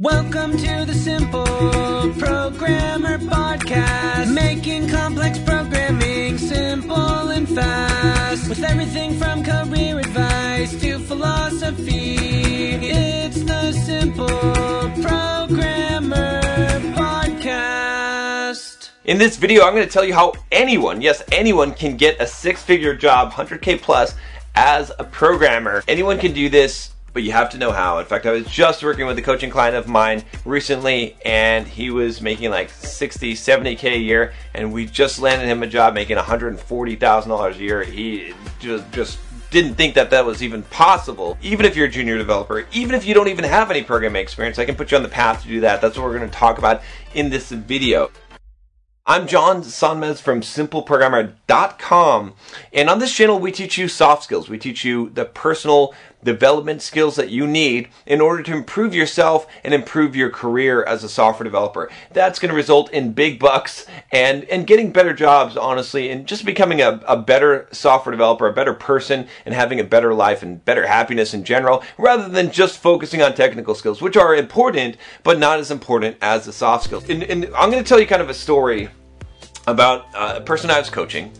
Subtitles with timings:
[0.00, 8.48] Welcome to the Simple Programmer Podcast, making complex programming simple and fast.
[8.48, 12.14] With everything from career advice to philosophy,
[12.80, 14.28] it's the Simple
[15.02, 16.42] Programmer
[16.94, 18.90] Podcast.
[19.04, 22.26] In this video, I'm going to tell you how anyone, yes, anyone can get a
[22.28, 24.14] six figure job, 100K plus,
[24.54, 25.82] as a programmer.
[25.88, 27.98] Anyone can do this but you have to know how.
[27.98, 31.90] In fact, I was just working with a coaching client of mine recently, and he
[31.90, 36.16] was making like 60, 70k a year, and we just landed him a job making
[36.16, 37.82] $140,000 a year.
[37.82, 39.18] He just just
[39.50, 41.38] didn't think that that was even possible.
[41.42, 44.58] Even if you're a junior developer, even if you don't even have any programming experience,
[44.58, 45.80] I can put you on the path to do that.
[45.80, 46.82] That's what we're going to talk about
[47.14, 48.10] in this video.
[49.10, 52.34] I'm John Sonmez from simpleprogrammer.com.
[52.74, 54.50] And on this channel, we teach you soft skills.
[54.50, 55.94] We teach you the personal
[56.24, 61.04] development skills that you need in order to improve yourself and improve your career as
[61.04, 61.90] a software developer.
[62.12, 66.44] That's going to result in big bucks and, and getting better jobs, honestly, and just
[66.44, 70.64] becoming a, a better software developer, a better person, and having a better life and
[70.64, 75.38] better happiness in general, rather than just focusing on technical skills, which are important, but
[75.38, 77.08] not as important as the soft skills.
[77.08, 78.88] And, and I'm going to tell you kind of a story
[79.66, 81.32] about uh, a person I was coaching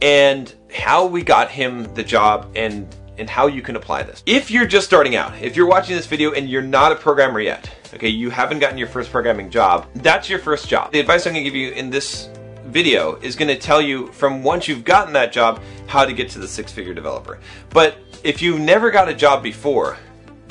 [0.00, 4.22] and how we got him the job and and how you can apply this.
[4.26, 7.40] If you're just starting out, if you're watching this video and you're not a programmer
[7.40, 10.92] yet, okay, you haven't gotten your first programming job, that's your first job.
[10.92, 12.28] The advice I'm gonna give you in this
[12.66, 16.38] video is gonna tell you from once you've gotten that job, how to get to
[16.38, 17.38] the six figure developer.
[17.70, 19.98] But if you've never got a job before,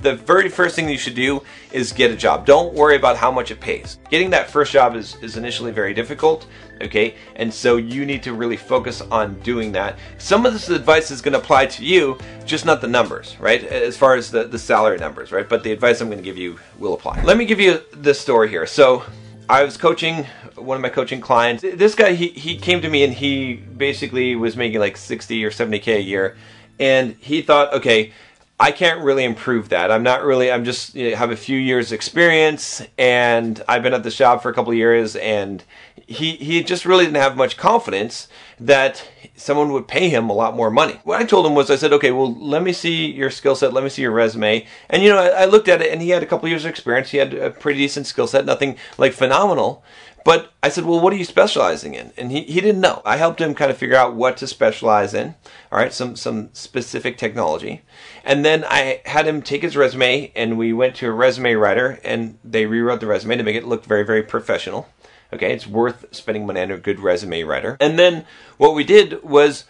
[0.02, 2.46] the very first thing you should do is get a job.
[2.46, 4.00] Don't worry about how much it pays.
[4.10, 6.48] Getting that first job is, is initially very difficult,
[6.82, 7.16] okay?
[7.36, 9.98] And so you need to really focus on doing that.
[10.18, 13.64] Some of this advice is to apply to you, just not the numbers, right?
[13.64, 15.48] As far as the, the salary numbers, right?
[15.48, 17.24] But the advice I'm to give you will apply.
[17.24, 18.66] Let me give you this story here.
[18.66, 19.04] So
[19.50, 21.62] I was coaching one of my coaching clients.
[21.62, 25.52] This guy, he, he came to me and he basically was making like 60 or
[25.52, 26.38] 70K a year.
[26.80, 28.14] And he thought, okay,
[28.62, 29.92] I can't really improve that.
[29.92, 30.52] I'm not really.
[30.52, 34.44] I'm just you know, have a few years experience, and I've been at the shop
[34.44, 35.64] for a couple years, and
[36.06, 38.28] he he just really didn't have much confidence
[38.62, 41.00] that someone would pay him a lot more money.
[41.04, 43.74] What I told him was, I said, okay, well, let me see your skill set,
[43.74, 46.10] let me see your resume, and you know, I, I looked at it, and he
[46.10, 47.10] had a couple years of experience.
[47.10, 49.84] He had a pretty decent skill set, nothing like phenomenal,
[50.24, 52.12] but I said, well, what are you specializing in?
[52.16, 53.02] And he, he didn't know.
[53.04, 55.34] I helped him kind of figure out what to specialize in.
[55.72, 57.82] All right, some, some specific technology.
[58.24, 62.00] And then I had him take his resume and we went to a resume writer
[62.04, 64.88] and they rewrote the resume to make it look very, very professional.
[65.34, 67.78] Okay, it's worth spending money on a good resume writer.
[67.80, 68.26] And then
[68.58, 69.66] what we did was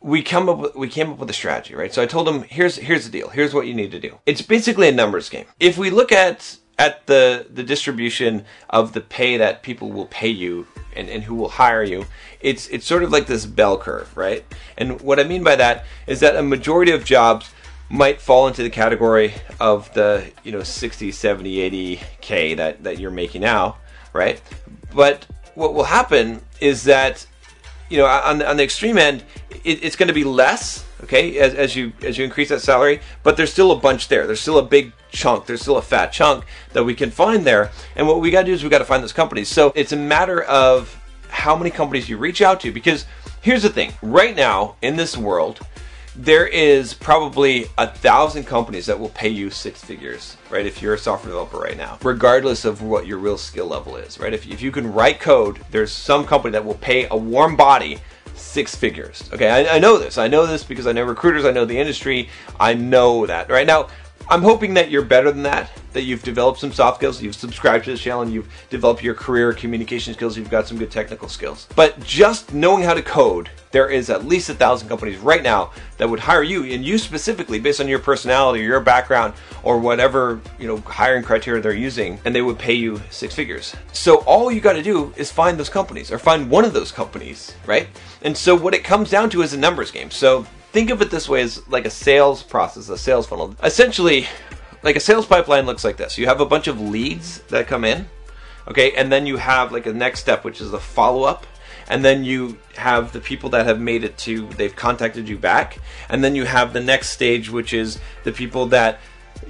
[0.00, 1.92] we come up with, we came up with a strategy, right?
[1.92, 3.28] So I told him, here's here's the deal.
[3.28, 4.18] Here's what you need to do.
[4.26, 5.46] It's basically a numbers game.
[5.60, 10.28] If we look at at the the distribution of the pay that people will pay
[10.28, 12.06] you and, and who will hire you
[12.40, 14.44] it's it's sort of like this bell curve right
[14.76, 17.50] and what i mean by that is that a majority of jobs
[17.88, 23.10] might fall into the category of the you know 60 70 80k that that you're
[23.10, 23.76] making now
[24.16, 24.40] right?
[24.94, 27.26] But what will happen is that
[27.88, 29.22] you know on the, on the extreme end
[29.64, 33.00] it, it's going to be less okay as, as you as you increase that salary
[33.22, 34.26] but there's still a bunch there.
[34.26, 35.46] There's still a big chunk.
[35.46, 37.70] There's still a fat chunk that we can find there.
[37.96, 39.48] And what we got to do is we got to find those companies.
[39.48, 43.06] So it's a matter of how many companies you reach out to because
[43.40, 43.92] here's the thing.
[44.02, 45.60] Right now in this world
[46.16, 50.64] there is probably a thousand companies that will pay you six figures, right?
[50.64, 54.18] If you're a software developer right now, regardless of what your real skill level is,
[54.18, 54.32] right?
[54.32, 57.98] If, if you can write code, there's some company that will pay a warm body
[58.34, 59.28] six figures.
[59.32, 60.18] Okay, I, I, know this.
[60.18, 61.44] I know this because I know recruiters.
[61.44, 62.28] I know the industry.
[62.58, 63.50] I know that.
[63.50, 63.88] Right now,
[64.28, 65.70] I'm hoping that you're better than that.
[65.92, 67.22] That you've developed some soft skills.
[67.22, 70.36] You've subscribed to this channel, and you've developed your career communication skills.
[70.36, 71.68] You've got some good technical skills.
[71.74, 75.70] But just knowing how to code, there is at least a thousand companies right now
[75.98, 79.78] that would hire you, and you specifically, based on your personality or your background or
[79.78, 83.74] whatever you know hiring criteria they're using, and they would pay you six figures.
[83.92, 86.92] So all you got to do is find those companies or find one of those
[86.92, 87.88] companies, right?
[88.22, 90.10] And so what it comes down to is a numbers game.
[90.10, 90.46] So
[90.76, 93.56] think of it this way as like a sales process, a sales funnel.
[93.64, 94.26] Essentially,
[94.82, 96.18] like a sales pipeline looks like this.
[96.18, 98.10] You have a bunch of leads that come in,
[98.68, 101.46] okay, and then you have like a next step, which is a follow up.
[101.88, 105.78] And then you have the people that have made it to, they've contacted you back.
[106.10, 108.98] And then you have the next stage, which is the people that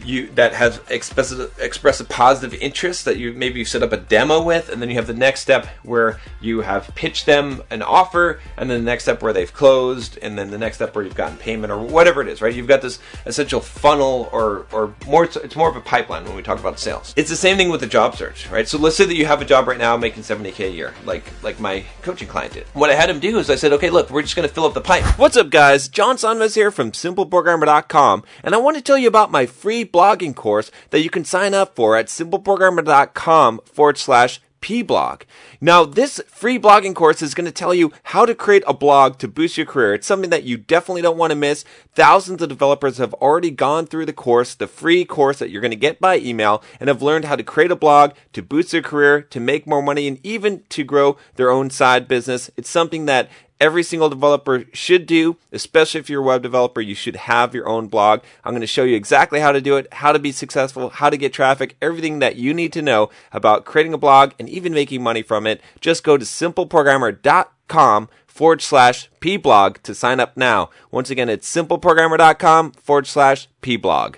[0.04, 3.96] you that has expressed express a positive interest that you maybe you set up a
[3.96, 7.82] demo with, and then you have the next step where you have pitched them an
[7.82, 11.04] offer, and then the next step where they've closed, and then the next step where
[11.04, 12.54] you've gotten payment or whatever it is, right?
[12.54, 15.24] You've got this essential funnel or or more.
[15.24, 17.12] It's more of a pipeline when we talk about sales.
[17.16, 18.68] It's the same thing with the job search, right?
[18.68, 21.24] So let's say that you have a job right now making 70k a year, like
[21.42, 22.66] like my coaching client did.
[22.74, 24.64] What I had him do is I said, okay, look, we're just going to fill
[24.64, 25.04] up the pipe.
[25.18, 25.88] What's up, guys?
[25.88, 30.34] John Sonmez here from SimpleProgrammer.com, and I want to tell you about my free blogging
[30.34, 35.22] course that you can sign up for at simpleprogrammer.com forward slash pblog.
[35.60, 39.18] Now, this free blogging course is going to tell you how to create a blog
[39.18, 39.92] to boost your career.
[39.92, 41.64] It's something that you definitely don't want to miss.
[41.94, 45.70] Thousands of developers have already gone through the course, the free course that you're going
[45.72, 48.82] to get by email, and have learned how to create a blog to boost their
[48.82, 52.50] career, to make more money, and even to grow their own side business.
[52.56, 53.28] It's something that
[53.60, 57.68] every single developer should do, especially if you're a web developer, you should have your
[57.68, 58.20] own blog.
[58.44, 61.10] I'm going to show you exactly how to do it, how to be successful, how
[61.10, 64.72] to get traffic, everything that you need to know about creating a blog and even
[64.72, 65.60] making money from it.
[65.80, 70.70] Just go to simpleprogrammer.com forward slash pblog to sign up now.
[70.90, 74.16] Once again, it's simpleprogrammer.com forward slash pblog.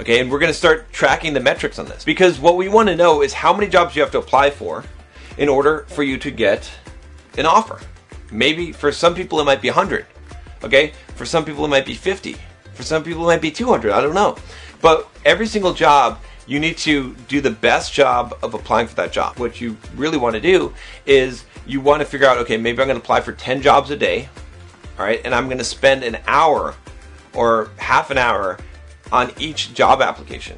[0.00, 2.88] Okay, and we're going to start tracking the metrics on this because what we want
[2.88, 4.84] to know is how many jobs you have to apply for
[5.38, 6.70] in order for you to get
[7.38, 7.78] an offer.
[8.30, 10.06] Maybe for some people it might be 100.
[10.62, 10.92] Okay?
[11.14, 12.36] For some people it might be 50.
[12.74, 13.92] For some people it might be 200.
[13.92, 14.36] I don't know.
[14.80, 19.12] But every single job, you need to do the best job of applying for that
[19.12, 19.38] job.
[19.38, 20.72] What you really want to do
[21.06, 23.90] is you want to figure out okay, maybe I'm going to apply for 10 jobs
[23.90, 24.28] a day.
[24.98, 25.20] All right?
[25.24, 26.74] And I'm going to spend an hour
[27.34, 28.58] or half an hour
[29.12, 30.56] on each job application,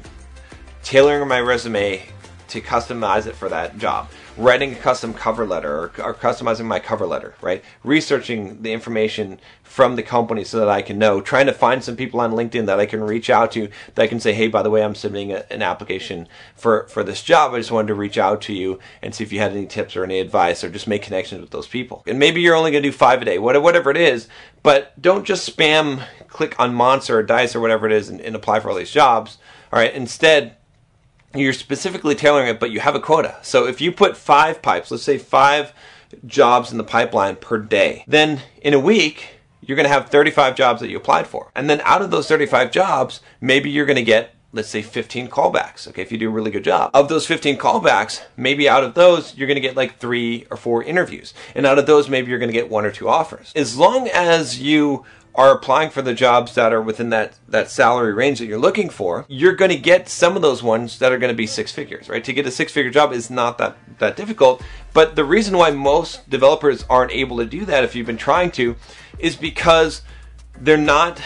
[0.83, 2.03] tailoring my resume
[2.49, 6.79] to customize it for that job writing a custom cover letter or, or, customizing my
[6.79, 7.63] cover letter, right?
[7.83, 11.95] Researching the information from the company so that I can know, trying to find some
[11.95, 14.63] people on LinkedIn that I can reach out to that I can say, hey, by
[14.63, 17.53] the way, I'm submitting a, an application for, for this job.
[17.53, 19.95] I just wanted to reach out to you and see if you had any tips
[19.95, 22.03] or any advice or just make connections with those people.
[22.07, 24.27] And maybe you're only going to do five a day, whatever it is,
[24.63, 28.35] but don't just spam click on Monster or Dice or whatever it is and, and
[28.35, 29.37] apply for all these jobs.
[29.71, 30.57] All right, instead,
[31.35, 33.37] you're specifically tailoring it, but you have a quota.
[33.41, 35.73] So if you put five pipes, let's say five
[36.25, 40.55] jobs in the pipeline per day, then in a week, you're going to have 35
[40.55, 41.51] jobs that you applied for.
[41.55, 45.27] And then out of those 35 jobs, maybe you're going to get let's say 15
[45.27, 45.87] callbacks.
[45.87, 46.91] Okay, if you do a really good job.
[46.93, 50.83] Of those 15 callbacks, maybe out of those, you're to get like three or four
[50.83, 51.33] interviews.
[51.55, 53.51] And out of those, maybe you're to get one or two offers.
[53.55, 58.13] As long as you are applying for the jobs that are within that, that salary
[58.13, 61.17] range that you're looking for, you're going to get some of those ones that are
[61.17, 62.23] going to be six figures, right?
[62.23, 64.61] To get a six figure job is not that, that difficult.
[64.93, 68.51] But the reason why most developers aren't able to do that if you've been trying
[68.51, 68.75] to
[69.17, 70.03] is because
[70.59, 71.21] they're not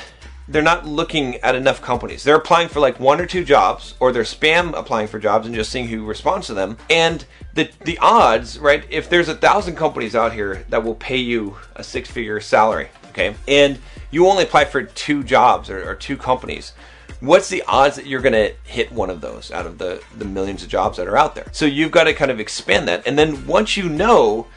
[0.50, 2.24] they're not looking at enough companies.
[2.24, 5.54] They're applying for like one or two jobs, or they're spam applying for jobs and
[5.54, 6.78] just seeing who responds to them.
[6.90, 8.86] And the the odds, right?
[8.90, 12.90] If there's a thousand companies out here that will pay you a six figure salary,
[13.18, 13.80] okay, and
[14.12, 16.74] you only apply for two jobs or, or two companies,
[17.20, 20.26] what's the odds that you're going to hit one of those out of the, the
[20.26, 21.48] millions of jobs that are out there?
[21.52, 23.06] So you've got to kind of expand that.
[23.08, 24.48] And then once you know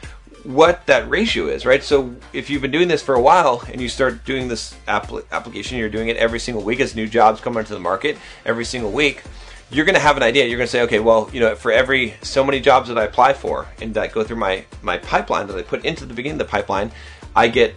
[0.43, 1.83] what that ratio is, right?
[1.83, 5.77] So if you've been doing this for a while and you start doing this application,
[5.77, 8.91] you're doing it every single week as new jobs come onto the market every single
[8.91, 9.23] week.
[9.69, 10.45] You're going to have an idea.
[10.47, 13.05] You're going to say, okay, well, you know, for every so many jobs that I
[13.05, 16.41] apply for and that go through my my pipeline that I put into the beginning
[16.41, 16.91] of the pipeline,
[17.35, 17.75] I get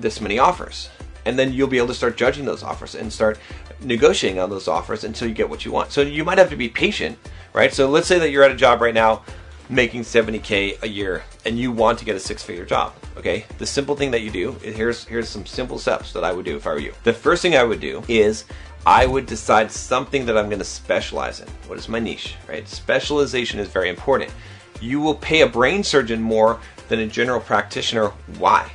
[0.00, 0.88] this many offers
[1.26, 3.38] and then you'll be able to start judging those offers and start
[3.82, 5.90] negotiating on those offers until you get what you want.
[5.90, 7.18] So you might have to be patient,
[7.52, 7.74] right?
[7.74, 9.22] So let's say that you're at a job right now
[9.68, 13.44] making 70k a year and you want to get a six-figure job, okay?
[13.58, 16.56] The simple thing that you do, here's here's some simple steps that I would do
[16.56, 16.94] if I were you.
[17.02, 18.44] The first thing I would do is
[18.86, 21.48] I would decide something that I'm going to specialize in.
[21.66, 22.68] What is my niche, right?
[22.68, 24.32] Specialization is very important.
[24.80, 28.10] You will pay a brain surgeon more than a general practitioner.
[28.38, 28.70] Why?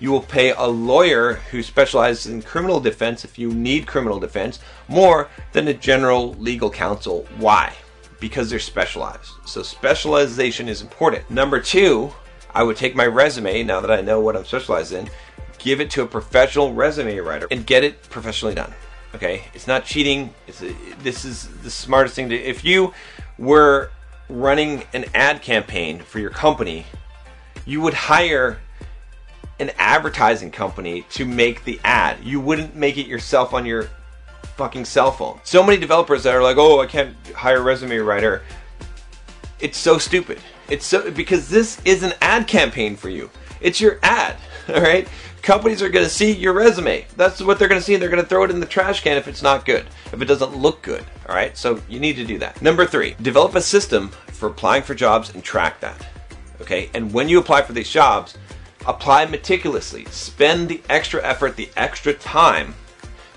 [0.00, 4.58] You will pay a lawyer who specializes in criminal defense if you need criminal defense
[4.88, 7.26] more than a general legal counsel.
[7.38, 7.72] Why?
[8.20, 9.30] Because they're specialized.
[9.46, 11.30] So specialization is important.
[11.30, 12.12] Number two,
[12.54, 15.10] I would take my resume now that I know what I'm specialized in,
[15.58, 18.72] give it to a professional resume writer and get it professionally done.
[19.14, 20.34] Okay, it's not cheating.
[20.46, 20.72] It's a,
[21.02, 22.36] this is the smartest thing to.
[22.36, 22.92] If you
[23.38, 23.90] were
[24.28, 26.86] running an ad campaign for your company,
[27.64, 28.58] you would hire
[29.58, 32.18] an advertising company to make the ad.
[32.22, 33.88] You wouldn't make it yourself on your
[34.56, 35.40] fucking cell phone.
[35.44, 38.42] So many developers that are like, "Oh, I can't hire a resume writer."
[39.60, 40.38] It's so stupid.
[40.68, 43.30] It's so because this is an ad campaign for you.
[43.60, 44.36] It's your ad.
[44.68, 45.06] All right,
[45.42, 47.06] companies are going to see your resume.
[47.16, 49.16] That's what they're going to see, they're going to throw it in the trash can
[49.16, 51.04] if it's not good, if it doesn't look good.
[51.28, 52.60] All right, so you need to do that.
[52.62, 56.06] Number three, develop a system for applying for jobs and track that.
[56.60, 58.38] Okay, and when you apply for these jobs,
[58.86, 60.04] apply meticulously.
[60.06, 62.74] Spend the extra effort, the extra time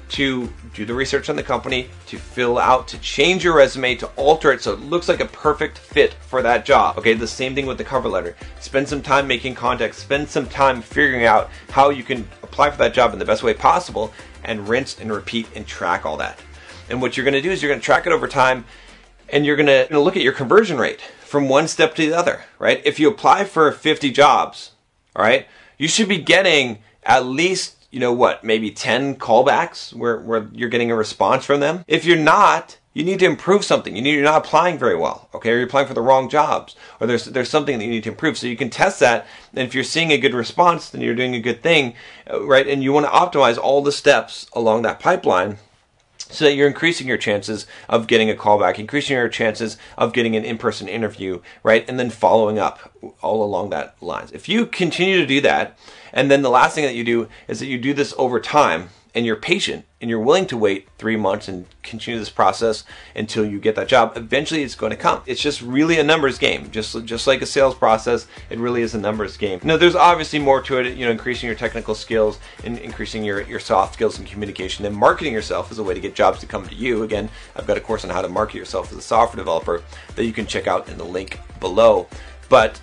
[0.10, 4.08] to do the research on the company, to fill out, to change your resume, to
[4.16, 6.98] alter it so it looks like a perfect fit for that job.
[6.98, 8.36] Okay, the same thing with the cover letter.
[8.62, 12.77] Spend some time making contacts, spend some time figuring out how you can apply for
[12.77, 14.13] that job in the best way possible,
[14.46, 16.39] and rinse and repeat and track all that.
[16.89, 18.63] And what you're gonna do is you're gonna track it over time
[19.27, 22.82] and you're gonna look at your conversion rate from one step to the other, right?
[22.86, 24.72] If you apply for 50 jobs,
[25.17, 25.47] all right,
[25.77, 30.69] you should be getting at least you know what, maybe 10 callbacks where, where you're
[30.69, 31.83] getting a response from them.
[31.88, 33.95] If you're not, you need to improve something.
[33.95, 35.51] You need, you're not applying very well, okay?
[35.51, 38.09] Or you're applying for the wrong jobs, or there's, there's something that you need to
[38.09, 38.38] improve.
[38.38, 41.36] So you can test that, and if you're seeing a good response, then you're doing
[41.36, 41.93] a good thing,
[42.29, 42.67] uh, right?
[42.67, 45.57] And you want to optimize all the steps along that pipeline
[46.29, 50.36] so that you're increasing your chances of getting a callback, increasing your chances of getting
[50.36, 51.88] an in-person interview, right?
[51.89, 52.91] And then following up
[53.22, 54.31] all along that lines.
[54.31, 55.77] If you continue to do that,
[56.13, 58.89] and then the last thing that you do is that you do this over time,
[59.17, 62.83] and you're patient and you're willing to wait three months and continue this process
[63.15, 65.24] until you get that job, eventually it's going to come.
[65.25, 66.69] It's just really a numbers game.
[66.69, 69.59] Just just like a sales process, it really is a numbers game.
[69.63, 73.41] Now there's obviously more to it, you know, increasing your technical skills and increasing your,
[73.41, 76.45] your soft skills and communication and marketing yourself is a way to get jobs to
[76.45, 77.01] come to you.
[77.01, 79.81] Again, I've got a course on how to market yourself as a software developer
[80.15, 82.07] that you can check out in the link below.
[82.50, 82.79] But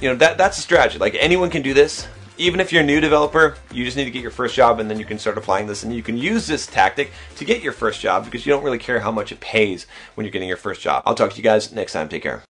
[0.00, 0.98] you know that that's a strategy.
[0.98, 4.10] Like anyone can do this even if you're a new developer, you just need to
[4.10, 6.46] get your first job and then you can start applying this and you can use
[6.46, 9.40] this tactic to get your first job because you don't really care how much it
[9.40, 11.02] pays when you're getting your first job.
[11.06, 12.08] I'll talk to you guys next time.
[12.08, 12.42] Take care.